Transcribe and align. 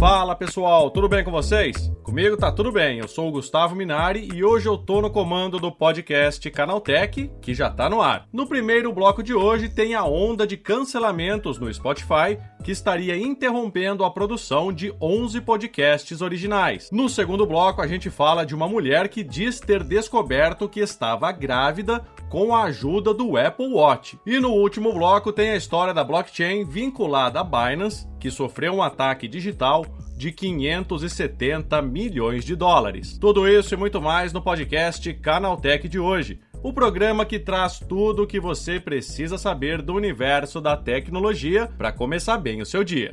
Fala 0.00 0.34
pessoal, 0.34 0.90
tudo 0.90 1.08
bem 1.08 1.22
com 1.22 1.30
vocês? 1.30 1.92
Comigo 2.02 2.36
tá 2.36 2.50
tudo 2.50 2.72
bem, 2.72 2.98
eu 2.98 3.06
sou 3.06 3.28
o 3.28 3.30
Gustavo 3.30 3.76
Minari 3.76 4.28
e 4.34 4.44
hoje 4.44 4.68
eu 4.68 4.76
tô 4.76 5.00
no 5.00 5.10
comando 5.10 5.58
do 5.58 5.70
podcast 5.70 6.50
Canaltech, 6.50 7.30
que 7.40 7.54
já 7.54 7.70
tá 7.70 7.88
no 7.88 8.02
ar. 8.02 8.26
No 8.32 8.48
primeiro 8.48 8.92
bloco 8.92 9.22
de 9.22 9.32
hoje 9.32 9.68
tem 9.68 9.94
a 9.94 10.04
onda 10.04 10.46
de 10.46 10.56
cancelamentos 10.56 11.58
no 11.58 11.72
Spotify, 11.72 12.36
que 12.66 12.72
estaria 12.72 13.16
interrompendo 13.16 14.04
a 14.04 14.10
produção 14.10 14.72
de 14.72 14.92
11 15.00 15.40
podcasts 15.42 16.20
originais. 16.20 16.90
No 16.90 17.08
segundo 17.08 17.46
bloco 17.46 17.80
a 17.80 17.86
gente 17.86 18.10
fala 18.10 18.44
de 18.44 18.56
uma 18.56 18.66
mulher 18.66 19.08
que 19.08 19.22
diz 19.22 19.60
ter 19.60 19.84
descoberto 19.84 20.68
que 20.68 20.80
estava 20.80 21.30
grávida 21.30 22.04
com 22.28 22.52
a 22.52 22.64
ajuda 22.64 23.14
do 23.14 23.36
Apple 23.36 23.72
Watch. 23.72 24.18
E 24.26 24.40
no 24.40 24.50
último 24.50 24.92
bloco 24.92 25.32
tem 25.32 25.50
a 25.50 25.56
história 25.56 25.94
da 25.94 26.02
blockchain 26.02 26.64
vinculada 26.64 27.38
à 27.38 27.44
Binance, 27.44 28.04
que 28.18 28.32
sofreu 28.32 28.74
um 28.74 28.82
ataque 28.82 29.28
digital 29.28 29.86
de 30.16 30.32
570 30.32 31.80
milhões 31.82 32.44
de 32.44 32.56
dólares. 32.56 33.16
Tudo 33.16 33.46
isso 33.46 33.74
e 33.74 33.76
muito 33.76 34.02
mais 34.02 34.32
no 34.32 34.42
podcast 34.42 35.14
Canaltech 35.14 35.88
de 35.88 36.00
hoje. 36.00 36.40
O 36.66 36.72
programa 36.72 37.24
que 37.24 37.38
traz 37.38 37.78
tudo 37.78 38.24
o 38.24 38.26
que 38.26 38.40
você 38.40 38.80
precisa 38.80 39.38
saber 39.38 39.80
do 39.80 39.94
universo 39.94 40.60
da 40.60 40.76
tecnologia 40.76 41.70
para 41.78 41.92
começar 41.92 42.36
bem 42.38 42.60
o 42.60 42.66
seu 42.66 42.82
dia. 42.82 43.12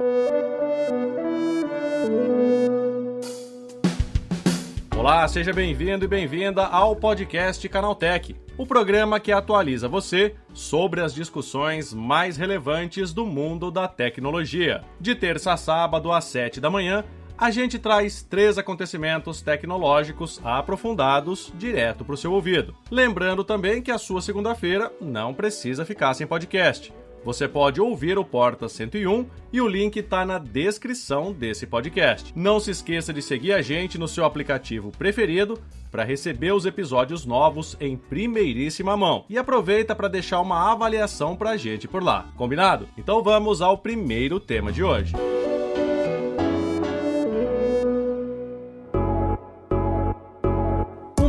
Olá, 4.98 5.28
seja 5.28 5.54
bem-vindo 5.54 6.04
e 6.04 6.08
bem-vinda 6.08 6.66
ao 6.66 6.96
podcast 6.96 7.70
Canaltech, 7.70 8.36
o 8.58 8.66
programa 8.66 9.20
que 9.20 9.32
atualiza 9.32 9.88
você 9.88 10.34
sobre 10.52 11.02
as 11.02 11.14
discussões 11.14 11.94
mais 11.94 12.38
relevantes 12.38 13.14
do 13.14 13.24
mundo 13.24 13.70
da 13.70 13.88
tecnologia. 13.88 14.84
De 15.00 15.14
terça 15.14 15.54
a 15.54 15.58
sábado 15.58 16.12
às 16.12 16.24
7 16.24 16.60
da 16.60 16.72
manhã, 16.72 17.04
a 17.44 17.52
gente 17.52 17.78
traz 17.78 18.24
três 18.24 18.58
acontecimentos 18.58 19.42
tecnológicos 19.42 20.40
aprofundados 20.46 21.52
direto 21.58 22.06
para 22.06 22.14
o 22.14 22.18
seu 22.18 22.32
ouvido. 22.32 22.74
Lembrando 22.90 23.44
também 23.44 23.82
que 23.82 23.92
a 23.92 23.98
sua 23.98 24.22
segunda-feira 24.22 24.90
não 25.02 25.34
precisa 25.34 25.84
ficar 25.84 26.14
sem 26.14 26.26
podcast 26.26 26.94
você 27.24 27.48
pode 27.48 27.80
ouvir 27.80 28.18
o 28.18 28.26
Porta 28.26 28.68
101 28.68 29.26
e 29.52 29.62
o 29.62 29.68
link 29.68 29.96
está 29.96 30.26
na 30.26 30.38
descrição 30.38 31.32
desse 31.32 31.66
podcast. 31.66 32.34
Não 32.36 32.60
se 32.60 32.72
esqueça 32.72 33.14
de 33.14 33.22
seguir 33.22 33.54
a 33.54 33.62
gente 33.62 33.98
no 33.98 34.10
seu 34.10 34.26
aplicativo 34.26 34.92
preferido 34.92 35.58
para 35.90 36.04
receber 36.04 36.52
os 36.52 36.66
episódios 36.66 37.26
novos 37.26 37.78
em 37.80 37.96
primeiríssima 37.96 38.98
mão. 38.98 39.24
E 39.30 39.38
aproveita 39.38 39.96
para 39.96 40.10
deixar 40.10 40.42
uma 40.42 40.72
avaliação 40.72 41.34
para 41.36 41.52
a 41.52 41.58
gente 41.58 41.88
por 41.88 42.04
lá. 42.04 42.28
Combinado? 42.36 42.90
Então 42.98 43.24
vamos 43.24 43.62
ao 43.62 43.78
primeiro 43.78 44.38
tema 44.40 44.72
de 44.72 44.84
hoje. 44.84 45.14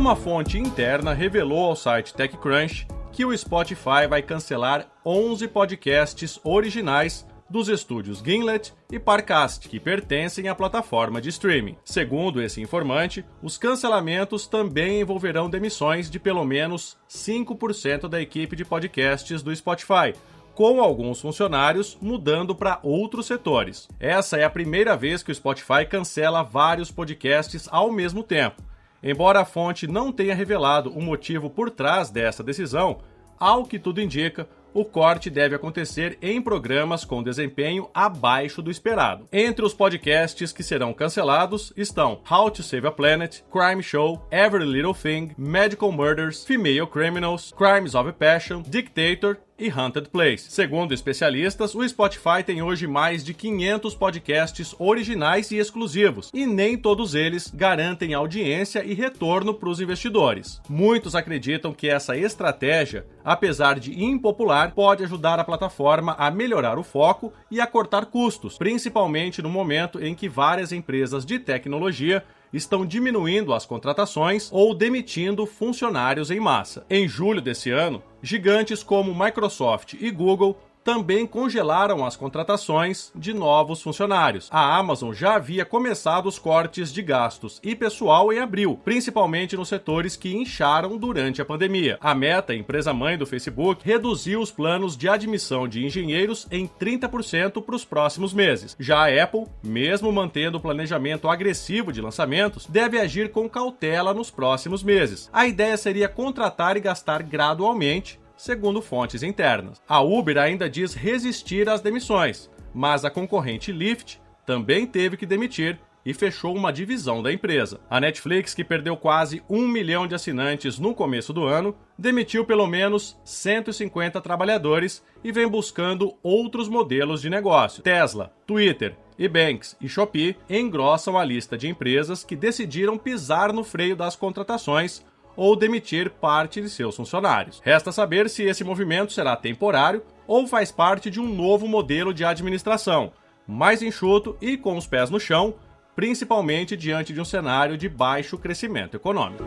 Uma 0.05 0.15
fonte 0.15 0.59
interna 0.59 1.13
revelou 1.13 1.65
ao 1.65 1.75
site 1.75 2.13
TechCrunch 2.13 2.85
que 3.11 3.25
o 3.25 3.35
Spotify 3.35 4.05
vai 4.07 4.21
cancelar 4.21 4.85
11 5.03 5.47
podcasts 5.47 6.39
originais 6.43 7.25
dos 7.49 7.69
estúdios 7.69 8.19
Gimlet 8.19 8.71
e 8.91 8.99
Parcast, 8.99 9.67
que 9.67 9.79
pertencem 9.79 10.47
à 10.47 10.53
plataforma 10.53 11.19
de 11.19 11.29
streaming. 11.29 11.75
Segundo 11.83 12.39
esse 12.39 12.61
informante, 12.61 13.25
os 13.41 13.57
cancelamentos 13.57 14.45
também 14.45 15.01
envolverão 15.01 15.49
demissões 15.49 16.07
de 16.07 16.19
pelo 16.19 16.45
menos 16.45 16.95
5% 17.09 18.07
da 18.07 18.21
equipe 18.21 18.55
de 18.55 18.63
podcasts 18.63 19.41
do 19.41 19.55
Spotify, 19.55 20.13
com 20.53 20.81
alguns 20.81 21.19
funcionários 21.19 21.97
mudando 21.99 22.53
para 22.53 22.79
outros 22.83 23.25
setores. 23.25 23.87
Essa 23.99 24.37
é 24.37 24.43
a 24.43 24.51
primeira 24.51 24.95
vez 24.95 25.23
que 25.23 25.31
o 25.31 25.35
Spotify 25.35 25.83
cancela 25.89 26.43
vários 26.43 26.91
podcasts 26.91 27.67
ao 27.71 27.91
mesmo 27.91 28.21
tempo. 28.21 28.64
Embora 29.05 29.41
a 29.41 29.45
fonte 29.45 29.85
não 29.85 30.11
tenha 30.11 30.33
revelado 30.33 30.89
o 30.89 30.99
motivo 30.99 31.47
por 31.47 31.69
trás 31.69 32.09
dessa 32.09 32.43
decisão, 32.43 32.97
ao 33.39 33.63
que 33.63 33.77
tudo 33.77 34.01
indica, 34.01 34.49
o 34.73 34.83
corte 34.83 35.29
deve 35.29 35.55
acontecer 35.55 36.17
em 36.21 36.41
programas 36.41 37.05
com 37.05 37.23
desempenho 37.23 37.89
abaixo 37.93 38.61
do 38.61 38.69
esperado. 38.69 39.25
Entre 39.31 39.63
os 39.63 39.73
podcasts 39.73 40.51
que 40.51 40.63
serão 40.63 40.93
cancelados 40.93 41.71
estão 41.77 42.19
How 42.29 42.51
to 42.51 42.61
Save 42.61 42.87
a 42.87 42.91
Planet, 42.91 43.41
Crime 43.49 43.81
Show, 43.81 44.27
Every 44.29 44.65
Little 44.65 44.93
Thing, 44.93 45.31
Medical 45.37 45.93
Murders, 45.93 46.43
Female 46.43 46.87
Criminals, 46.87 47.53
Crimes 47.55 47.95
of 47.95 48.11
Passion, 48.13 48.63
Dictator 48.63 49.37
e 49.57 49.69
Haunted 49.69 50.09
Place. 50.09 50.51
Segundo 50.51 50.93
especialistas, 50.93 51.73
o 51.73 51.87
Spotify 51.87 52.43
tem 52.45 52.61
hoje 52.61 52.87
mais 52.87 53.23
de 53.23 53.33
500 53.33 53.95
podcasts 53.95 54.75
originais 54.77 55.51
e 55.51 55.57
exclusivos, 55.57 56.29
e 56.33 56.45
nem 56.45 56.77
todos 56.77 57.15
eles 57.15 57.51
garantem 57.53 58.13
audiência 58.13 58.83
e 58.83 58.93
retorno 58.93 59.53
para 59.53 59.69
os 59.69 59.79
investidores. 59.79 60.61
Muitos 60.69 61.15
acreditam 61.15 61.73
que 61.73 61.89
essa 61.89 62.17
estratégia, 62.17 63.05
apesar 63.23 63.79
de 63.79 64.03
impopular, 64.03 64.73
pode 64.73 65.03
ajudar 65.03 65.39
a 65.39 65.43
plataforma 65.43 66.15
a 66.17 66.29
melhorar 66.29 66.77
o 66.77 66.83
foco 66.83 67.31
e 67.49 67.61
a 67.61 67.67
cortar 67.67 68.07
custos, 68.07 68.57
principalmente 68.57 69.41
no 69.41 69.49
momento 69.49 70.03
em 70.03 70.13
que 70.13 70.27
várias 70.27 70.71
empresas 70.71 71.25
de 71.25 71.39
tecnologia 71.39 72.23
estão 72.55 72.85
diminuindo 72.85 73.53
as 73.53 73.65
contratações 73.65 74.49
ou 74.51 74.73
demitindo 74.73 75.45
funcionários 75.45 76.31
em 76.31 76.39
massa. 76.39 76.85
Em 76.89 77.07
julho 77.07 77.41
desse 77.41 77.69
ano, 77.69 78.01
gigantes 78.21 78.81
como 78.81 79.13
Microsoft 79.13 79.93
e 79.99 80.09
Google 80.09 80.57
também 80.85 81.25
congelaram 81.25 82.05
as 82.05 82.15
contratações 82.15 83.11
de 83.15 83.33
novos 83.33 83.81
funcionários. 83.81 84.47
A 84.51 84.77
Amazon 84.77 85.11
já 85.11 85.35
havia 85.35 85.65
começado 85.65 86.27
os 86.27 86.37
cortes 86.37 86.93
de 86.93 87.01
gastos 87.01 87.59
e 87.63 87.75
pessoal 87.75 88.31
em 88.31 88.37
abril, 88.37 88.79
principalmente 88.85 89.57
nos 89.57 89.67
setores 89.67 90.15
que 90.15 90.35
incharam 90.35 90.95
durante 90.95 91.41
a 91.41 91.45
pandemia. 91.45 91.97
A 91.99 92.13
Meta, 92.13 92.53
empresa 92.53 92.93
mãe 92.93 93.17
do 93.17 93.25
Facebook, 93.25 93.81
reduziu 93.83 94.39
os 94.39 94.51
planos 94.51 94.95
de 94.95 95.09
admissão 95.09 95.67
de 95.67 95.83
engenheiros 95.83 96.47
em 96.51 96.67
30% 96.67 97.63
para 97.63 97.75
os 97.75 97.83
próximos 97.83 98.31
meses. 98.31 98.75
Já 98.79 99.07
a 99.07 99.23
Apple, 99.23 99.45
mesmo 99.63 100.11
mantendo 100.11 100.59
o 100.59 100.61
planejamento 100.61 101.27
agressivo 101.27 101.91
de 101.91 101.99
lançamentos, 101.99 102.67
deve 102.67 102.99
agir 102.99 103.31
com 103.31 103.49
cautela 103.49 104.13
nos 104.13 104.29
próximos 104.29 104.83
meses. 104.83 105.31
A 105.33 105.47
ideia 105.47 105.77
seria 105.77 106.07
contratar 106.07 106.77
e 106.77 106.79
gastar 106.79 107.23
gradualmente 107.23 108.23
segundo 108.37 108.81
fontes 108.81 109.23
internas. 109.23 109.81
A 109.87 110.01
Uber 110.01 110.37
ainda 110.37 110.69
diz 110.69 110.93
resistir 110.93 111.69
às 111.69 111.81
demissões, 111.81 112.49
mas 112.73 113.05
a 113.05 113.09
concorrente 113.09 113.71
Lyft 113.71 114.19
também 114.45 114.85
teve 114.85 115.17
que 115.17 115.25
demitir 115.25 115.79
e 116.05 116.13
fechou 116.13 116.55
uma 116.55 116.71
divisão 116.71 117.23
da 117.23 117.33
empresa. 117.33 117.79
A 117.89 117.99
Netflix, 117.99 118.53
que 118.53 118.63
perdeu 118.63 118.95
quase 118.95 119.41
um 119.49 119.67
milhão 119.67 120.05
de 120.05 120.13
assinantes 120.13 120.77
no 120.77 120.93
começo 120.93 121.33
do 121.33 121.43
ano, 121.45 121.75
demitiu 121.97 122.45
pelo 122.45 122.67
menos 122.67 123.19
150 123.25 124.21
trabalhadores 124.21 125.03
e 125.23 125.31
vem 125.31 125.47
buscando 125.47 126.13
outros 126.21 126.69
modelos 126.69 127.21
de 127.21 127.29
negócio. 127.29 127.81
Tesla, 127.81 128.31
Twitter, 128.45 128.95
Ebanks 129.17 129.75
e 129.81 129.89
Shopee 129.89 130.37
engrossam 130.47 131.17
a 131.17 131.23
lista 131.23 131.57
de 131.57 131.67
empresas 131.67 132.23
que 132.23 132.35
decidiram 132.35 132.97
pisar 132.97 133.51
no 133.51 133.63
freio 133.63 133.95
das 133.95 134.15
contratações 134.15 135.03
ou 135.35 135.55
demitir 135.55 136.09
parte 136.09 136.61
de 136.61 136.69
seus 136.69 136.95
funcionários. 136.95 137.61
Resta 137.63 137.91
saber 137.91 138.29
se 138.29 138.43
esse 138.43 138.63
movimento 138.63 139.13
será 139.13 139.35
temporário 139.35 140.03
ou 140.27 140.47
faz 140.47 140.71
parte 140.71 141.09
de 141.09 141.19
um 141.19 141.27
novo 141.27 141.67
modelo 141.67 142.13
de 142.13 142.23
administração, 142.23 143.11
mais 143.47 143.81
enxuto 143.81 144.37
e 144.41 144.57
com 144.57 144.77
os 144.77 144.87
pés 144.87 145.09
no 145.09 145.19
chão, 145.19 145.55
principalmente 145.95 146.75
diante 146.75 147.13
de 147.13 147.21
um 147.21 147.25
cenário 147.25 147.77
de 147.77 147.87
baixo 147.87 148.37
crescimento 148.37 148.95
econômico. 148.95 149.43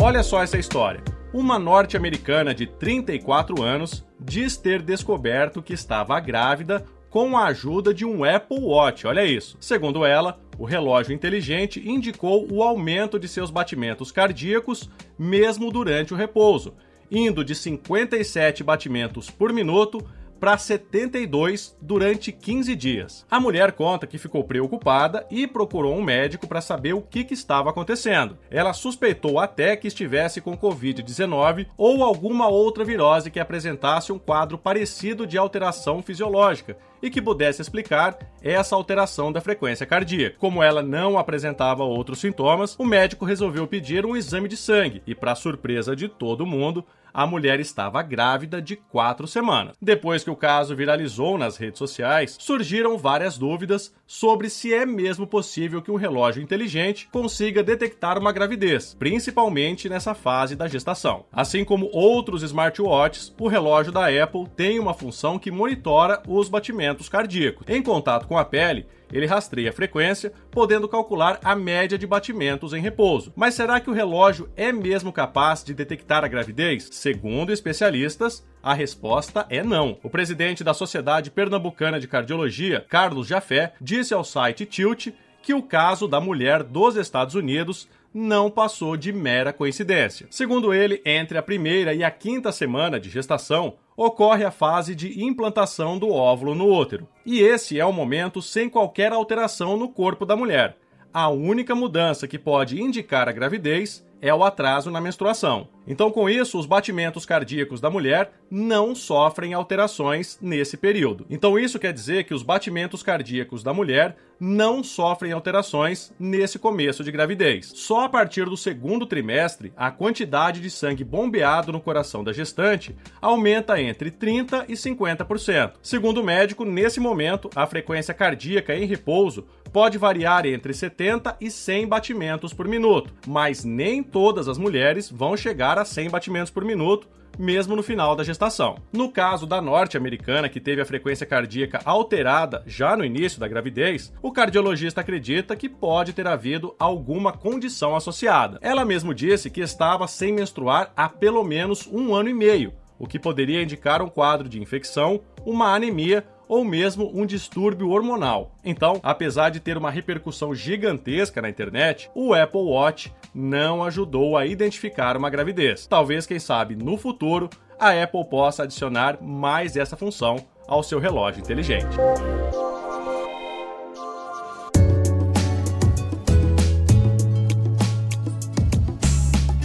Olha 0.00 0.22
só 0.22 0.42
essa 0.42 0.56
história. 0.56 1.02
Uma 1.32 1.58
norte-americana 1.58 2.54
de 2.54 2.66
34 2.66 3.60
anos 3.62 4.04
diz 4.18 4.56
ter 4.56 4.80
descoberto 4.80 5.62
que 5.62 5.72
estava 5.72 6.18
grávida 6.20 6.86
com 7.16 7.34
a 7.34 7.46
ajuda 7.46 7.94
de 7.94 8.04
um 8.04 8.24
Apple 8.24 8.60
Watch. 8.60 9.06
Olha 9.06 9.24
isso. 9.24 9.56
Segundo 9.58 10.04
ela, 10.04 10.38
o 10.58 10.66
relógio 10.66 11.14
inteligente 11.14 11.82
indicou 11.82 12.46
o 12.52 12.62
aumento 12.62 13.18
de 13.18 13.26
seus 13.26 13.50
batimentos 13.50 14.12
cardíacos 14.12 14.90
mesmo 15.18 15.72
durante 15.72 16.12
o 16.12 16.16
repouso, 16.16 16.74
indo 17.10 17.42
de 17.42 17.54
57 17.54 18.62
batimentos 18.62 19.30
por 19.30 19.50
minuto 19.50 20.06
para 20.38 20.56
72 20.58 21.76
durante 21.80 22.30
15 22.30 22.74
dias. 22.76 23.26
A 23.30 23.40
mulher 23.40 23.72
conta 23.72 24.06
que 24.06 24.18
ficou 24.18 24.44
preocupada 24.44 25.26
e 25.30 25.46
procurou 25.46 25.96
um 25.96 26.02
médico 26.02 26.46
para 26.46 26.60
saber 26.60 26.92
o 26.92 27.02
que, 27.02 27.24
que 27.24 27.34
estava 27.34 27.70
acontecendo. 27.70 28.38
Ela 28.50 28.72
suspeitou 28.72 29.38
até 29.38 29.76
que 29.76 29.88
estivesse 29.88 30.40
com 30.40 30.56
Covid-19 30.56 31.66
ou 31.76 32.04
alguma 32.04 32.48
outra 32.48 32.84
virose 32.84 33.30
que 33.30 33.40
apresentasse 33.40 34.12
um 34.12 34.18
quadro 34.18 34.58
parecido 34.58 35.26
de 35.26 35.38
alteração 35.38 36.02
fisiológica 36.02 36.76
e 37.02 37.10
que 37.10 37.22
pudesse 37.22 37.62
explicar 37.62 38.18
essa 38.42 38.74
alteração 38.74 39.32
da 39.32 39.40
frequência 39.40 39.86
cardíaca. 39.86 40.36
Como 40.38 40.62
ela 40.62 40.82
não 40.82 41.18
apresentava 41.18 41.84
outros 41.84 42.20
sintomas, 42.20 42.74
o 42.78 42.84
médico 42.84 43.24
resolveu 43.24 43.66
pedir 43.66 44.04
um 44.06 44.16
exame 44.16 44.48
de 44.48 44.56
sangue 44.56 45.02
e, 45.06 45.14
para 45.14 45.34
surpresa 45.34 45.94
de 45.94 46.08
todo 46.08 46.46
mundo, 46.46 46.84
a 47.16 47.26
mulher 47.26 47.58
estava 47.58 48.02
grávida 48.02 48.60
de 48.60 48.76
quatro 48.76 49.26
semanas. 49.26 49.74
Depois 49.80 50.22
que 50.22 50.28
o 50.28 50.36
caso 50.36 50.76
viralizou 50.76 51.38
nas 51.38 51.56
redes 51.56 51.78
sociais, 51.78 52.36
surgiram 52.38 52.98
várias 52.98 53.38
dúvidas 53.38 53.94
sobre 54.06 54.50
se 54.50 54.74
é 54.74 54.84
mesmo 54.84 55.26
possível 55.26 55.80
que 55.80 55.90
um 55.90 55.96
relógio 55.96 56.42
inteligente 56.42 57.08
consiga 57.10 57.62
detectar 57.62 58.18
uma 58.18 58.32
gravidez, 58.32 58.94
principalmente 58.98 59.88
nessa 59.88 60.12
fase 60.12 60.54
da 60.54 60.68
gestação. 60.68 61.24
Assim 61.32 61.64
como 61.64 61.88
outros 61.90 62.42
smartwatches, 62.42 63.34
o 63.40 63.48
relógio 63.48 63.90
da 63.90 64.08
Apple 64.08 64.46
tem 64.54 64.78
uma 64.78 64.92
função 64.92 65.38
que 65.38 65.50
monitora 65.50 66.22
os 66.28 66.50
batimentos 66.50 67.08
cardíacos. 67.08 67.66
Em 67.66 67.82
contato 67.82 68.28
com 68.28 68.36
a 68.36 68.44
pele, 68.44 68.86
ele 69.12 69.26
rastreia 69.26 69.70
a 69.70 69.72
frequência, 69.72 70.32
podendo 70.50 70.88
calcular 70.88 71.38
a 71.42 71.54
média 71.54 71.98
de 71.98 72.06
batimentos 72.06 72.72
em 72.72 72.80
repouso. 72.80 73.32
Mas 73.36 73.54
será 73.54 73.80
que 73.80 73.90
o 73.90 73.92
relógio 73.92 74.48
é 74.56 74.72
mesmo 74.72 75.12
capaz 75.12 75.62
de 75.62 75.74
detectar 75.74 76.24
a 76.24 76.28
gravidez? 76.28 76.88
Segundo 76.92 77.52
especialistas, 77.52 78.46
a 78.62 78.74
resposta 78.74 79.46
é 79.48 79.62
não. 79.62 79.98
O 80.02 80.10
presidente 80.10 80.64
da 80.64 80.74
Sociedade 80.74 81.30
Pernambucana 81.30 82.00
de 82.00 82.08
Cardiologia, 82.08 82.84
Carlos 82.88 83.26
Jafé, 83.26 83.74
disse 83.80 84.12
ao 84.12 84.24
site 84.24 84.66
Tilt 84.66 85.08
que 85.42 85.54
o 85.54 85.62
caso 85.62 86.08
da 86.08 86.20
mulher 86.20 86.64
dos 86.64 86.96
Estados 86.96 87.36
Unidos 87.36 87.88
não 88.16 88.50
passou 88.50 88.96
de 88.96 89.12
mera 89.12 89.52
coincidência. 89.52 90.26
Segundo 90.30 90.72
ele, 90.72 91.02
entre 91.04 91.36
a 91.36 91.42
primeira 91.42 91.92
e 91.92 92.02
a 92.02 92.10
quinta 92.10 92.50
semana 92.50 92.98
de 92.98 93.10
gestação, 93.10 93.74
ocorre 93.94 94.42
a 94.42 94.50
fase 94.50 94.94
de 94.94 95.22
implantação 95.22 95.98
do 95.98 96.10
óvulo 96.10 96.54
no 96.54 96.72
útero. 96.72 97.06
E 97.26 97.40
esse 97.40 97.78
é 97.78 97.84
o 97.84 97.92
momento 97.92 98.40
sem 98.40 98.70
qualquer 98.70 99.12
alteração 99.12 99.76
no 99.76 99.90
corpo 99.90 100.24
da 100.24 100.34
mulher. 100.34 100.78
A 101.18 101.30
única 101.30 101.74
mudança 101.74 102.28
que 102.28 102.38
pode 102.38 102.78
indicar 102.78 103.26
a 103.26 103.32
gravidez 103.32 104.04
é 104.20 104.34
o 104.34 104.44
atraso 104.44 104.90
na 104.90 105.00
menstruação. 105.00 105.68
Então, 105.86 106.10
com 106.10 106.28
isso, 106.28 106.58
os 106.58 106.66
batimentos 106.66 107.24
cardíacos 107.24 107.80
da 107.80 107.88
mulher 107.88 108.32
não 108.50 108.94
sofrem 108.94 109.54
alterações 109.54 110.36
nesse 110.42 110.76
período. 110.76 111.24
Então, 111.30 111.58
isso 111.58 111.78
quer 111.78 111.92
dizer 111.92 112.24
que 112.24 112.34
os 112.34 112.42
batimentos 112.42 113.02
cardíacos 113.02 113.62
da 113.62 113.72
mulher 113.72 114.16
não 114.38 114.82
sofrem 114.82 115.32
alterações 115.32 116.12
nesse 116.18 116.58
começo 116.58 117.02
de 117.02 117.10
gravidez. 117.12 117.72
Só 117.74 118.04
a 118.04 118.08
partir 118.08 118.44
do 118.44 118.56
segundo 118.56 119.06
trimestre, 119.06 119.72
a 119.76 119.90
quantidade 119.90 120.60
de 120.60 120.70
sangue 120.70 121.04
bombeado 121.04 121.72
no 121.72 121.80
coração 121.80 122.22
da 122.22 122.32
gestante 122.32 122.94
aumenta 123.22 123.80
entre 123.80 124.10
30% 124.10 124.64
e 124.68 124.74
50%. 124.74 125.72
Segundo 125.80 126.20
o 126.20 126.24
médico, 126.24 126.64
nesse 126.64 127.00
momento, 127.00 127.48
a 127.54 127.66
frequência 127.66 128.12
cardíaca 128.12 128.74
em 128.74 128.86
repouso 128.86 129.46
pode 129.76 129.98
variar 129.98 130.46
entre 130.46 130.72
70 130.72 131.36
e 131.38 131.50
100 131.50 131.86
batimentos 131.86 132.54
por 132.54 132.66
minuto, 132.66 133.12
mas 133.26 133.62
nem 133.62 134.02
todas 134.02 134.48
as 134.48 134.56
mulheres 134.56 135.10
vão 135.10 135.36
chegar 135.36 135.78
a 135.78 135.84
100 135.84 136.08
batimentos 136.08 136.50
por 136.50 136.64
minuto, 136.64 137.06
mesmo 137.38 137.76
no 137.76 137.82
final 137.82 138.16
da 138.16 138.24
gestação. 138.24 138.78
No 138.90 139.12
caso 139.12 139.46
da 139.46 139.60
norte-americana, 139.60 140.48
que 140.48 140.60
teve 140.60 140.80
a 140.80 140.86
frequência 140.86 141.26
cardíaca 141.26 141.82
alterada 141.84 142.62
já 142.66 142.96
no 142.96 143.04
início 143.04 143.38
da 143.38 143.46
gravidez, 143.46 144.10
o 144.22 144.32
cardiologista 144.32 145.02
acredita 145.02 145.54
que 145.54 145.68
pode 145.68 146.14
ter 146.14 146.26
havido 146.26 146.74
alguma 146.78 147.30
condição 147.30 147.94
associada. 147.94 148.58
Ela 148.62 148.82
mesmo 148.82 149.12
disse 149.12 149.50
que 149.50 149.60
estava 149.60 150.08
sem 150.08 150.32
menstruar 150.32 150.90
há 150.96 151.06
pelo 151.06 151.44
menos 151.44 151.86
um 151.86 152.14
ano 152.14 152.30
e 152.30 152.34
meio, 152.34 152.72
o 152.98 153.06
que 153.06 153.18
poderia 153.18 153.62
indicar 153.62 154.00
um 154.00 154.08
quadro 154.08 154.48
de 154.48 154.58
infecção, 154.58 155.20
uma 155.44 155.74
anemia 155.74 156.24
ou 156.48 156.64
mesmo 156.64 157.10
um 157.14 157.26
distúrbio 157.26 157.90
hormonal. 157.90 158.52
Então, 158.64 159.00
apesar 159.02 159.50
de 159.50 159.60
ter 159.60 159.76
uma 159.76 159.90
repercussão 159.90 160.54
gigantesca 160.54 161.42
na 161.42 161.48
internet, 161.48 162.10
o 162.14 162.34
Apple 162.34 162.60
Watch 162.60 163.12
não 163.34 163.82
ajudou 163.84 164.36
a 164.36 164.46
identificar 164.46 165.16
uma 165.16 165.30
gravidez. 165.30 165.86
Talvez, 165.86 166.26
quem 166.26 166.38
sabe, 166.38 166.74
no 166.74 166.96
futuro, 166.96 167.50
a 167.78 167.90
Apple 167.90 168.24
possa 168.24 168.62
adicionar 168.62 169.22
mais 169.22 169.76
essa 169.76 169.96
função 169.96 170.36
ao 170.66 170.82
seu 170.82 170.98
relógio 170.98 171.40
inteligente. 171.40 171.96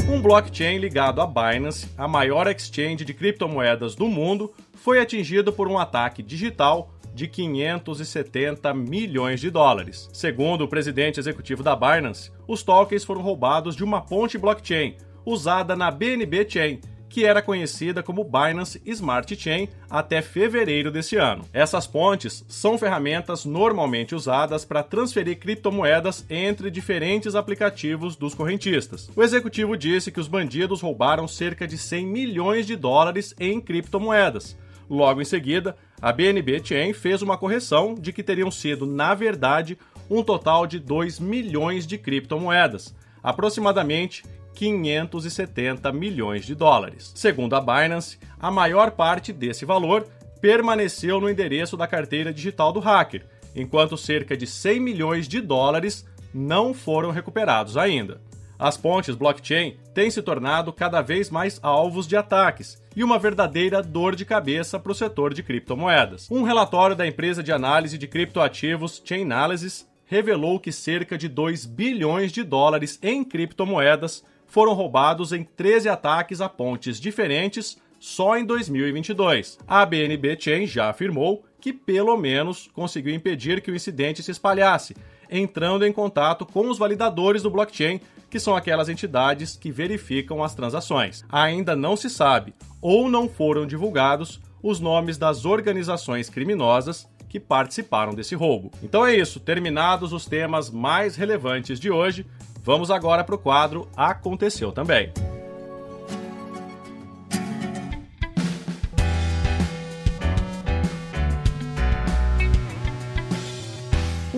Um 0.09 0.21
blockchain 0.21 0.77
ligado 0.77 1.21
à 1.21 1.25
Binance, 1.25 1.87
a 1.97 2.07
maior 2.07 2.45
exchange 2.47 3.03
de 3.05 3.13
criptomoedas 3.13 3.95
do 3.95 4.07
mundo, 4.07 4.53
foi 4.81 4.99
atingido 4.99 5.53
por 5.53 5.67
um 5.67 5.77
ataque 5.77 6.23
digital 6.23 6.91
de 7.13 7.27
570 7.27 8.73
milhões 8.73 9.39
de 9.39 9.51
dólares. 9.51 10.09
Segundo 10.11 10.63
o 10.63 10.67
presidente 10.67 11.19
executivo 11.19 11.61
da 11.61 11.75
Binance, 11.75 12.31
os 12.47 12.63
tokens 12.63 13.03
foram 13.03 13.21
roubados 13.21 13.75
de 13.75 13.83
uma 13.83 14.01
ponte 14.01 14.37
blockchain 14.39 14.95
usada 15.23 15.75
na 15.75 15.91
BNB 15.91 16.49
Chain, 16.49 16.79
que 17.07 17.25
era 17.25 17.41
conhecida 17.41 18.01
como 18.01 18.23
Binance 18.23 18.81
Smart 18.85 19.35
Chain 19.35 19.67
até 19.87 20.19
fevereiro 20.21 20.89
desse 20.89 21.17
ano. 21.17 21.45
Essas 21.53 21.85
pontes 21.85 22.43
são 22.47 22.77
ferramentas 22.77 23.45
normalmente 23.45 24.15
usadas 24.15 24.65
para 24.65 24.81
transferir 24.81 25.37
criptomoedas 25.37 26.25
entre 26.27 26.71
diferentes 26.71 27.35
aplicativos 27.35 28.15
dos 28.15 28.33
correntistas. 28.33 29.11
O 29.15 29.21
executivo 29.21 29.77
disse 29.77 30.11
que 30.11 30.21
os 30.21 30.29
bandidos 30.29 30.81
roubaram 30.81 31.27
cerca 31.27 31.67
de 31.67 31.77
100 31.77 32.07
milhões 32.07 32.65
de 32.65 32.77
dólares 32.77 33.35
em 33.37 33.59
criptomoedas, 33.59 34.57
Logo 34.91 35.21
em 35.21 35.25
seguida, 35.25 35.77
a 36.01 36.11
BNB 36.11 36.61
Chain 36.65 36.91
fez 36.91 37.21
uma 37.21 37.37
correção 37.37 37.95
de 37.95 38.11
que 38.11 38.21
teriam 38.21 38.51
sido, 38.51 38.85
na 38.85 39.13
verdade, 39.13 39.77
um 40.09 40.21
total 40.21 40.67
de 40.67 40.79
2 40.79 41.17
milhões 41.17 41.87
de 41.87 41.97
criptomoedas, 41.97 42.93
aproximadamente 43.23 44.25
570 44.53 45.93
milhões 45.93 46.45
de 46.45 46.53
dólares. 46.53 47.13
Segundo 47.15 47.55
a 47.55 47.61
Binance, 47.61 48.19
a 48.37 48.51
maior 48.51 48.91
parte 48.91 49.31
desse 49.31 49.63
valor 49.63 50.05
permaneceu 50.41 51.21
no 51.21 51.29
endereço 51.29 51.77
da 51.77 51.87
carteira 51.87 52.33
digital 52.33 52.73
do 52.73 52.81
hacker, 52.81 53.25
enquanto 53.55 53.95
cerca 53.95 54.35
de 54.35 54.45
100 54.45 54.81
milhões 54.81 55.25
de 55.25 55.39
dólares 55.39 56.05
não 56.33 56.73
foram 56.73 57.11
recuperados 57.11 57.77
ainda. 57.77 58.19
As 58.61 58.77
pontes 58.77 59.15
blockchain 59.15 59.75
têm 59.91 60.11
se 60.11 60.21
tornado 60.21 60.71
cada 60.71 61.01
vez 61.01 61.31
mais 61.31 61.59
alvos 61.63 62.05
de 62.05 62.15
ataques 62.15 62.79
e 62.95 63.03
uma 63.03 63.17
verdadeira 63.17 63.81
dor 63.81 64.15
de 64.15 64.23
cabeça 64.23 64.79
para 64.79 64.91
o 64.91 64.95
setor 64.95 65.33
de 65.33 65.41
criptomoedas. 65.41 66.29
Um 66.29 66.43
relatório 66.43 66.95
da 66.95 67.07
empresa 67.07 67.41
de 67.41 67.51
análise 67.51 67.97
de 67.97 68.07
criptoativos 68.07 69.01
Chainalysis 69.03 69.89
revelou 70.05 70.59
que 70.59 70.71
cerca 70.71 71.17
de 71.17 71.27
2 71.27 71.65
bilhões 71.65 72.31
de 72.31 72.43
dólares 72.43 72.99
em 73.01 73.23
criptomoedas 73.23 74.23
foram 74.45 74.73
roubados 74.73 75.33
em 75.33 75.43
13 75.43 75.89
ataques 75.89 76.39
a 76.39 76.47
pontes 76.47 76.99
diferentes 76.99 77.81
só 77.99 78.37
em 78.37 78.45
2022. 78.45 79.57
A 79.67 79.83
BNB 79.87 80.37
Chain 80.39 80.67
já 80.67 80.91
afirmou 80.91 81.43
que 81.59 81.73
pelo 81.73 82.15
menos 82.15 82.69
conseguiu 82.73 83.15
impedir 83.15 83.59
que 83.59 83.71
o 83.71 83.75
incidente 83.75 84.21
se 84.21 84.29
espalhasse, 84.29 84.95
entrando 85.31 85.83
em 85.83 85.91
contato 85.91 86.45
com 86.45 86.69
os 86.69 86.77
validadores 86.77 87.41
do 87.41 87.49
blockchain 87.49 87.99
que 88.31 88.39
são 88.39 88.55
aquelas 88.55 88.89
entidades 88.89 89.57
que 89.57 89.71
verificam 89.71 90.41
as 90.41 90.55
transações. 90.55 91.23
Ainda 91.29 91.75
não 91.75 91.97
se 91.97 92.09
sabe 92.09 92.55
ou 92.81 93.09
não 93.09 93.29
foram 93.29 93.67
divulgados 93.67 94.39
os 94.63 94.79
nomes 94.79 95.17
das 95.17 95.45
organizações 95.45 96.29
criminosas 96.29 97.07
que 97.27 97.39
participaram 97.39 98.13
desse 98.13 98.33
roubo. 98.33 98.71
Então 98.81 99.05
é 99.05 99.15
isso, 99.15 99.39
terminados 99.39 100.13
os 100.13 100.25
temas 100.25 100.69
mais 100.69 101.15
relevantes 101.15 101.79
de 101.79 101.91
hoje, 101.91 102.25
vamos 102.63 102.89
agora 102.89 103.23
para 103.23 103.35
o 103.35 103.39
quadro 103.39 103.87
Aconteceu 103.95 104.71
também. 104.71 105.11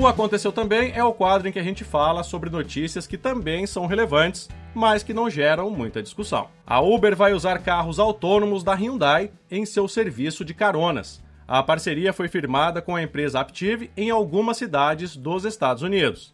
O 0.03 0.07
Aconteceu 0.07 0.51
Também 0.51 0.91
é 0.93 1.01
o 1.01 1.13
quadro 1.13 1.47
em 1.47 1.51
que 1.53 1.59
a 1.59 1.63
gente 1.63 1.85
fala 1.85 2.23
sobre 2.23 2.49
notícias 2.49 3.07
que 3.07 3.17
também 3.17 3.65
são 3.65 3.85
relevantes, 3.85 4.49
mas 4.75 5.01
que 5.01 5.13
não 5.13 5.29
geram 5.29 5.69
muita 5.69 6.03
discussão. 6.03 6.49
A 6.67 6.81
Uber 6.81 7.15
vai 7.15 7.31
usar 7.31 7.59
carros 7.59 7.99
autônomos 7.99 8.65
da 8.65 8.73
Hyundai 8.73 9.31
em 9.49 9.65
seu 9.65 9.87
serviço 9.87 10.43
de 10.43 10.53
caronas. 10.53 11.23
A 11.47 11.63
parceria 11.63 12.11
foi 12.11 12.27
firmada 12.27 12.81
com 12.81 12.97
a 12.97 13.01
empresa 13.01 13.39
Aptiv 13.39 13.89
em 13.95 14.09
algumas 14.09 14.57
cidades 14.57 15.15
dos 15.15 15.45
Estados 15.45 15.81
Unidos. 15.81 16.33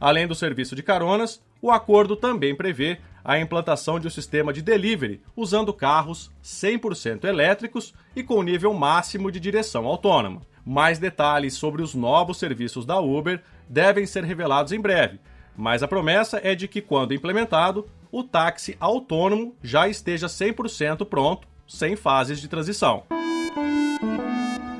Além 0.00 0.26
do 0.26 0.34
serviço 0.34 0.74
de 0.74 0.82
caronas, 0.82 1.40
o 1.62 1.70
acordo 1.70 2.16
também 2.16 2.52
prevê 2.52 2.98
a 3.24 3.38
implantação 3.38 4.00
de 4.00 4.08
um 4.08 4.10
sistema 4.10 4.52
de 4.52 4.60
delivery 4.60 5.22
usando 5.36 5.72
carros 5.72 6.32
100% 6.42 7.22
elétricos 7.26 7.94
e 8.16 8.24
com 8.24 8.42
nível 8.42 8.74
máximo 8.74 9.30
de 9.30 9.38
direção 9.38 9.86
autônoma. 9.86 10.42
Mais 10.64 10.98
detalhes 10.98 11.54
sobre 11.54 11.82
os 11.82 11.94
novos 11.94 12.38
serviços 12.38 12.86
da 12.86 12.98
Uber 12.98 13.42
devem 13.68 14.06
ser 14.06 14.24
revelados 14.24 14.72
em 14.72 14.80
breve, 14.80 15.20
mas 15.56 15.82
a 15.82 15.88
promessa 15.88 16.40
é 16.42 16.54
de 16.54 16.66
que, 16.66 16.80
quando 16.80 17.14
implementado, 17.14 17.86
o 18.10 18.22
táxi 18.22 18.76
autônomo 18.80 19.54
já 19.62 19.88
esteja 19.88 20.26
100% 20.26 21.04
pronto, 21.04 21.46
sem 21.66 21.96
fases 21.96 22.40
de 22.40 22.48
transição. 22.48 23.04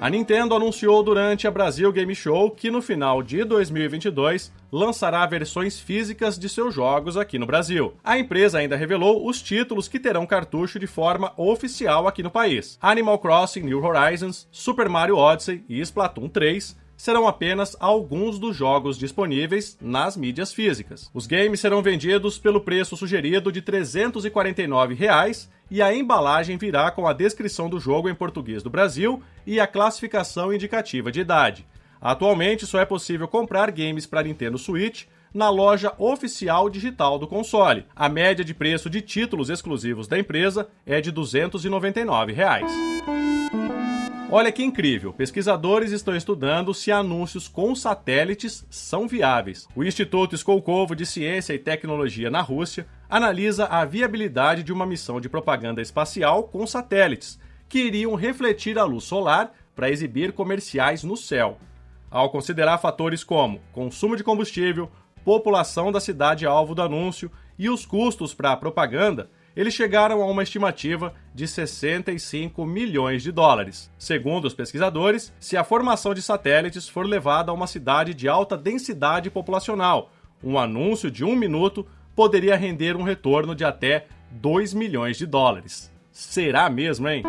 A 0.05 0.11
Nintendo 0.11 0.55
anunciou 0.55 1.03
durante 1.03 1.47
a 1.47 1.51
Brasil 1.51 1.91
Game 1.91 2.15
Show 2.15 2.51
que 2.51 2.71
no 2.71 2.83
final 2.83 3.23
de 3.23 3.43
2022 3.43 4.53
lançará 4.71 5.25
versões 5.25 5.81
físicas 5.81 6.39
de 6.39 6.47
seus 6.47 6.75
jogos 6.75 7.17
aqui 7.17 7.39
no 7.39 7.47
Brasil. 7.47 7.95
A 8.05 8.19
empresa 8.19 8.59
ainda 8.59 8.77
revelou 8.77 9.27
os 9.27 9.41
títulos 9.41 9.89
que 9.89 9.99
terão 9.99 10.27
cartucho 10.27 10.79
de 10.79 10.87
forma 10.87 11.33
oficial 11.39 12.07
aqui 12.07 12.23
no 12.23 12.31
país: 12.31 12.79
Animal 12.83 13.19
Crossing 13.19 13.63
New 13.63 13.83
Horizons, 13.83 14.47
Super 14.53 14.91
Mario 14.91 15.17
Odyssey 15.17 15.65
e 15.71 15.81
Splatoon 15.81 16.29
3 16.29 16.77
serão 16.97 17.27
apenas 17.27 17.77
alguns 17.81 18.39
dos 18.39 18.57
jogos 18.57 18.99
disponíveis 18.99 19.77
nas 19.81 20.17
mídias 20.17 20.53
físicas. 20.53 21.11
Os 21.13 21.27
games 21.27 21.61
serão 21.61 21.83
vendidos 21.83 22.39
pelo 22.39 22.61
preço 22.61 22.97
sugerido 22.97 23.51
de 23.51 23.61
349 23.61 24.95
reais, 24.95 25.51
e 25.71 25.81
a 25.81 25.95
embalagem 25.95 26.57
virá 26.57 26.91
com 26.91 27.07
a 27.07 27.13
descrição 27.13 27.69
do 27.69 27.81
jogo 27.81 28.09
em 28.09 28.15
português 28.15 28.63
do 28.63 28.71
Brasil 28.71 29.23
e 29.47 29.59
a 29.59 29.67
classificação 29.67 30.53
indicativa 30.53 31.11
de 31.11 31.21
idade. 31.21 31.67
Atualmente 32.01 32.67
só 32.67 32.81
é 32.81 32.85
possível 32.85 33.27
comprar 33.27 33.71
games 33.71 34.07
para 34.07 34.23
Nintendo 34.23 34.59
Switch 34.59 35.05
na 35.33 35.51
loja 35.51 35.93
oficial 35.99 36.71
digital 36.71 37.19
do 37.19 37.27
console. 37.27 37.85
A 37.97 38.09
média 38.09 38.45
de 38.45 38.55
preço 38.55 38.89
de 38.89 39.01
títulos 39.01 39.51
exclusivos 39.51 40.07
da 40.07 40.19
empresa 40.19 40.69
é 40.87 41.01
de 41.01 41.11
299 41.11 42.33
reais. 42.33 42.71
Olha 44.37 44.51
que 44.51 44.65
incrível! 44.65 45.13
Pesquisadores 45.13 45.93
estão 45.93 46.17
estudando 46.17 46.75
se 46.75 46.91
anúncios 46.91 47.47
com 47.47 47.73
satélites 47.73 48.67
são 48.69 49.07
viáveis. 49.07 49.69
O 49.77 49.85
Instituto 49.85 50.35
Skolkovo 50.35 50.97
de 50.97 51.07
Ciência 51.07 51.55
e 51.55 51.59
Tecnologia 51.61 52.29
na 52.33 52.41
Rússia 52.41 52.85
analisa 53.09 53.67
a 53.67 53.85
viabilidade 53.85 54.65
de 54.65 54.73
uma 54.73 54.85
missão 54.85 55.21
de 55.21 55.29
propaganda 55.29 55.81
espacial 55.81 56.43
com 56.49 56.67
satélites, 56.67 57.39
que 57.69 57.79
iriam 57.79 58.17
refletir 58.17 58.77
a 58.77 58.83
luz 58.83 59.05
solar 59.05 59.53
para 59.73 59.89
exibir 59.89 60.33
comerciais 60.33 61.05
no 61.05 61.17
céu. 61.17 61.57
Ao 62.11 62.29
considerar 62.29 62.79
fatores 62.79 63.23
como 63.23 63.61
consumo 63.71 64.17
de 64.17 64.25
combustível, 64.25 64.91
população 65.25 65.93
da 65.93 66.01
cidade 66.01 66.45
alvo 66.45 66.75
do 66.75 66.83
anúncio 66.83 67.31
e 67.57 67.71
os 67.71 67.87
custos 67.87 68.35
para 68.35 68.51
a 68.51 68.57
propaganda, 68.57 69.31
eles 69.57 69.75
chegaram 69.75 70.23
a 70.23 70.27
uma 70.27 70.43
estimativa 70.43 71.15
de 71.35 71.47
65 71.47 72.65
milhões 72.67 73.23
de 73.23 73.31
dólares. 73.31 73.91
Segundo 73.99 74.47
os 74.47 74.55
pesquisadores, 74.55 75.33
se 75.39 75.57
a 75.57 75.65
formação 75.65 76.13
de 76.13 76.23
satélites 76.23 76.89
for 76.89 77.07
levada 77.07 77.51
a 77.51 77.55
uma 77.55 77.67
cidade 77.67 78.15
de 78.15 78.29
alta 78.29 78.57
densidade 78.57 79.31
populacional, 79.31 80.11
um 80.43 80.59
anúncio 80.59 81.11
de 81.11 81.25
um 81.25 81.37
minuto 81.37 81.87
poderia 82.15 82.57
render 82.57 82.97
um 82.97 83.03
retorno 83.03 83.55
de 83.55 83.65
até 83.65 84.07
2 84.31 84.75
milhões 84.75 85.17
de 85.17 85.27
dólares. 85.27 85.93
Será 86.11 86.69
mesmo, 86.69 87.09
hein? 87.09 87.23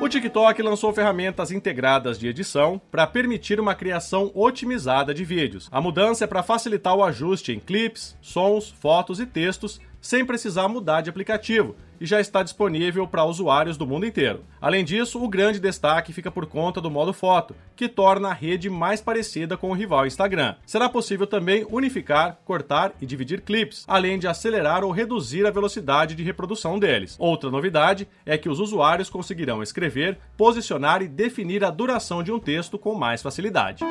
O 0.00 0.08
TikTok 0.08 0.60
lançou 0.60 0.92
ferramentas 0.92 1.52
integradas 1.52 2.18
de 2.18 2.26
edição 2.26 2.80
para 2.90 3.06
permitir 3.06 3.60
uma 3.60 3.74
criação 3.74 4.32
otimizada 4.34 5.14
de 5.14 5.24
vídeos. 5.24 5.68
A 5.70 5.80
mudança 5.80 6.24
é 6.24 6.26
para 6.26 6.42
facilitar 6.42 6.96
o 6.96 7.04
ajuste 7.04 7.52
em 7.52 7.60
clips, 7.60 8.18
sons, 8.20 8.68
fotos 8.68 9.20
e 9.20 9.26
textos 9.26 9.80
sem 10.02 10.26
precisar 10.26 10.68
mudar 10.68 11.00
de 11.00 11.08
aplicativo 11.08 11.76
e 12.00 12.04
já 12.04 12.20
está 12.20 12.42
disponível 12.42 13.06
para 13.06 13.24
usuários 13.24 13.76
do 13.76 13.86
mundo 13.86 14.04
inteiro. 14.04 14.44
Além 14.60 14.84
disso, 14.84 15.22
o 15.22 15.28
grande 15.28 15.60
destaque 15.60 16.12
fica 16.12 16.32
por 16.32 16.46
conta 16.46 16.80
do 16.80 16.90
modo 16.90 17.12
foto, 17.12 17.54
que 17.76 17.88
torna 17.88 18.30
a 18.30 18.32
rede 18.32 18.68
mais 18.68 19.00
parecida 19.00 19.56
com 19.56 19.70
o 19.70 19.74
rival 19.74 20.04
Instagram. 20.04 20.56
Será 20.66 20.88
possível 20.88 21.28
também 21.28 21.64
unificar, 21.70 22.40
cortar 22.44 22.92
e 23.00 23.06
dividir 23.06 23.42
clipes, 23.42 23.84
além 23.86 24.18
de 24.18 24.26
acelerar 24.26 24.82
ou 24.82 24.90
reduzir 24.90 25.46
a 25.46 25.50
velocidade 25.52 26.16
de 26.16 26.24
reprodução 26.24 26.76
deles. 26.76 27.14
Outra 27.20 27.50
novidade 27.50 28.08
é 28.26 28.36
que 28.36 28.48
os 28.48 28.58
usuários 28.58 29.08
conseguirão 29.08 29.62
escrever, 29.62 30.18
posicionar 30.36 31.02
e 31.02 31.08
definir 31.08 31.64
a 31.64 31.70
duração 31.70 32.20
de 32.20 32.32
um 32.32 32.40
texto 32.40 32.76
com 32.76 32.96
mais 32.96 33.22
facilidade. 33.22 33.84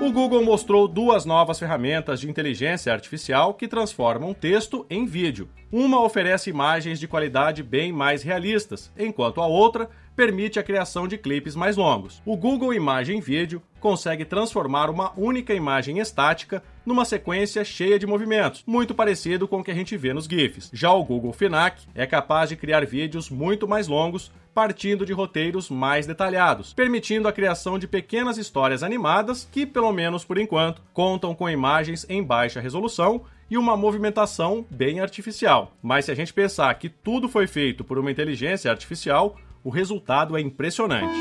O 0.00 0.12
Google 0.12 0.44
mostrou 0.44 0.86
duas 0.86 1.24
novas 1.24 1.58
ferramentas 1.58 2.20
de 2.20 2.28
inteligência 2.28 2.92
artificial 2.92 3.54
que 3.54 3.66
transformam 3.66 4.34
texto 4.34 4.84
em 4.90 5.06
vídeo. 5.06 5.48
Uma 5.72 6.02
oferece 6.02 6.50
imagens 6.50 7.00
de 7.00 7.08
qualidade 7.08 7.62
bem 7.62 7.90
mais 7.92 8.22
realistas, 8.22 8.92
enquanto 8.98 9.40
a 9.40 9.46
outra 9.46 9.88
permite 10.16 10.58
a 10.58 10.62
criação 10.62 11.08
de 11.08 11.18
clipes 11.18 11.56
mais 11.56 11.76
longos. 11.76 12.22
O 12.24 12.36
Google 12.36 12.72
Imagem 12.72 13.20
Vídeo 13.20 13.62
consegue 13.80 14.24
transformar 14.24 14.88
uma 14.88 15.12
única 15.16 15.52
imagem 15.52 15.98
estática 15.98 16.62
numa 16.86 17.04
sequência 17.04 17.64
cheia 17.64 17.98
de 17.98 18.06
movimentos, 18.06 18.62
muito 18.66 18.94
parecido 18.94 19.46
com 19.46 19.60
o 19.60 19.64
que 19.64 19.70
a 19.70 19.74
gente 19.74 19.96
vê 19.96 20.12
nos 20.12 20.26
GIFs. 20.26 20.70
Já 20.72 20.92
o 20.92 21.04
Google 21.04 21.32
Finac 21.32 21.82
é 21.94 22.06
capaz 22.06 22.48
de 22.48 22.56
criar 22.56 22.86
vídeos 22.86 23.28
muito 23.28 23.66
mais 23.68 23.88
longos, 23.88 24.30
partindo 24.54 25.04
de 25.04 25.12
roteiros 25.12 25.68
mais 25.68 26.06
detalhados, 26.06 26.72
permitindo 26.72 27.26
a 27.26 27.32
criação 27.32 27.78
de 27.78 27.88
pequenas 27.88 28.38
histórias 28.38 28.82
animadas 28.82 29.48
que, 29.50 29.66
pelo 29.66 29.92
menos 29.92 30.24
por 30.24 30.38
enquanto, 30.38 30.80
contam 30.92 31.34
com 31.34 31.50
imagens 31.50 32.06
em 32.08 32.22
baixa 32.22 32.60
resolução 32.60 33.22
e 33.50 33.58
uma 33.58 33.76
movimentação 33.76 34.64
bem 34.70 35.00
artificial. 35.00 35.74
Mas 35.82 36.06
se 36.06 36.12
a 36.12 36.14
gente 36.14 36.32
pensar 36.32 36.72
que 36.74 36.88
tudo 36.88 37.28
foi 37.28 37.46
feito 37.46 37.84
por 37.84 37.98
uma 37.98 38.10
inteligência 38.10 38.70
artificial, 38.70 39.36
o 39.64 39.70
resultado 39.70 40.36
é 40.36 40.40
impressionante. 40.42 41.18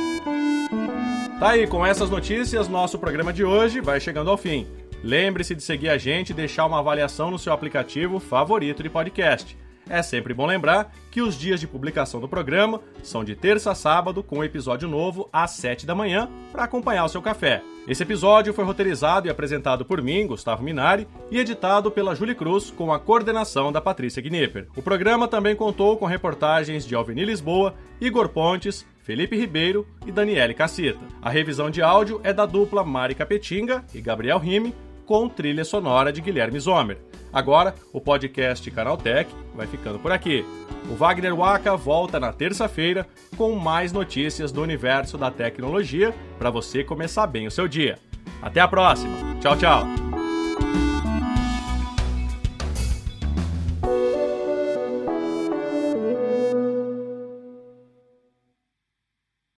Tá 1.39 1.51
aí, 1.51 1.65
com 1.65 1.85
essas 1.85 2.09
notícias, 2.09 2.67
nosso 2.67 2.99
programa 2.99 3.31
de 3.31 3.43
hoje 3.43 3.79
vai 3.79 3.99
chegando 4.01 4.29
ao 4.29 4.37
fim. 4.37 4.67
Lembre-se 5.01 5.55
de 5.55 5.63
seguir 5.63 5.89
a 5.89 5.97
gente 5.97 6.31
e 6.31 6.33
deixar 6.33 6.65
uma 6.65 6.79
avaliação 6.79 7.31
no 7.31 7.39
seu 7.39 7.53
aplicativo 7.53 8.19
favorito 8.19 8.83
de 8.83 8.89
podcast. 8.89 9.57
É 9.89 10.01
sempre 10.01 10.33
bom 10.33 10.45
lembrar 10.45 10.93
que 11.11 11.21
os 11.21 11.37
dias 11.37 11.59
de 11.59 11.67
publicação 11.67 12.19
do 12.19 12.27
programa 12.27 12.79
são 13.01 13.23
de 13.23 13.35
terça 13.35 13.71
a 13.71 13.75
sábado, 13.75 14.23
com 14.23 14.39
um 14.39 14.43
episódio 14.43 14.87
novo 14.87 15.29
às 15.31 15.51
7 15.51 15.85
da 15.85 15.93
manhã, 15.93 16.29
para 16.51 16.63
acompanhar 16.63 17.03
o 17.05 17.09
seu 17.09 17.21
café. 17.21 17.61
Esse 17.85 18.03
episódio 18.03 18.53
foi 18.53 18.63
roteirizado 18.63 19.27
e 19.27 19.29
apresentado 19.29 19.83
por 19.83 20.01
mim, 20.01 20.25
Gustavo 20.25 20.63
Minari, 20.63 21.05
e 21.29 21.37
editado 21.37 21.91
pela 21.91 22.15
Julie 22.15 22.33
Cruz, 22.33 22.71
com 22.71 22.93
a 22.93 22.99
coordenação 22.99 23.73
da 23.73 23.81
Patrícia 23.81 24.21
Gnipper. 24.21 24.67
O 24.75 24.81
programa 24.81 25.27
também 25.27 25.55
contou 25.55 25.97
com 25.97 26.05
reportagens 26.05 26.87
de 26.87 26.95
Alveni 26.95 27.25
Lisboa, 27.25 27.75
Igor 27.99 28.29
Pontes, 28.29 28.85
Felipe 29.03 29.35
Ribeiro 29.35 29.85
e 30.07 30.11
Daniele 30.13 30.53
Cassita. 30.53 30.99
A 31.21 31.29
revisão 31.29 31.69
de 31.69 31.81
áudio 31.81 32.21
é 32.23 32.31
da 32.31 32.45
dupla 32.45 32.85
Mari 32.85 33.15
Capetinga 33.15 33.83
e 33.93 33.99
Gabriel 33.99 34.39
Rime, 34.39 34.73
com 35.05 35.27
trilha 35.27 35.65
sonora 35.65 36.13
de 36.13 36.21
Guilherme 36.21 36.59
Zomer. 36.59 36.97
Agora, 37.33 37.73
o 37.91 37.99
podcast 37.99 38.69
Canaltech 38.69 39.33
vai 39.55 39.65
ficando 39.65 39.97
por 39.97 40.11
aqui. 40.11 40.45
O 40.89 40.95
Wagner 40.95 41.35
Waka 41.35 41.75
volta 41.75 42.19
na 42.19 42.31
terça-feira 42.31 43.07
com 43.35 43.55
mais 43.55 43.91
notícias 43.91 44.51
do 44.51 44.61
universo 44.61 45.17
da 45.17 45.31
tecnologia 45.31 46.13
para 46.37 46.49
você 46.49 46.83
começar 46.83 47.25
bem 47.25 47.47
o 47.47 47.51
seu 47.51 47.67
dia. 47.67 47.97
Até 48.41 48.59
a 48.59 48.67
próxima. 48.67 49.15
Tchau, 49.41 49.57
tchau. 49.57 50.02